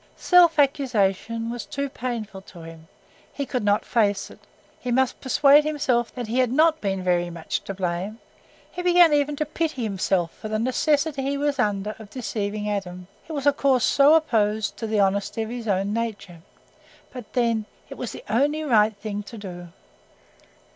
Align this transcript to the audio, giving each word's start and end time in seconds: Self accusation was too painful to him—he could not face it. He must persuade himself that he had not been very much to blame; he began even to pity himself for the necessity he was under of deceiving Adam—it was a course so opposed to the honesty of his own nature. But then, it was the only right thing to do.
Self 0.17 0.57
accusation 0.57 1.51
was 1.51 1.63
too 1.63 1.87
painful 1.87 2.41
to 2.41 2.63
him—he 2.63 3.45
could 3.45 3.63
not 3.63 3.85
face 3.85 4.31
it. 4.31 4.39
He 4.79 4.91
must 4.91 5.21
persuade 5.21 5.63
himself 5.63 6.11
that 6.15 6.25
he 6.25 6.39
had 6.39 6.51
not 6.51 6.81
been 6.81 7.03
very 7.03 7.29
much 7.29 7.59
to 7.65 7.73
blame; 7.75 8.17
he 8.71 8.81
began 8.81 9.13
even 9.13 9.35
to 9.35 9.45
pity 9.45 9.83
himself 9.83 10.31
for 10.35 10.47
the 10.47 10.57
necessity 10.57 11.21
he 11.21 11.37
was 11.37 11.59
under 11.59 11.95
of 11.99 12.09
deceiving 12.09 12.67
Adam—it 12.67 13.31
was 13.31 13.45
a 13.45 13.53
course 13.53 13.83
so 13.85 14.15
opposed 14.15 14.75
to 14.77 14.87
the 14.87 14.99
honesty 14.99 15.43
of 15.43 15.51
his 15.51 15.67
own 15.67 15.93
nature. 15.93 16.41
But 17.13 17.33
then, 17.33 17.65
it 17.87 17.95
was 17.95 18.11
the 18.11 18.23
only 18.27 18.63
right 18.63 18.97
thing 18.97 19.21
to 19.21 19.37
do. 19.37 19.67